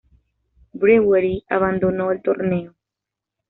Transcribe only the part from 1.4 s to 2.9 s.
abandonó el torneo.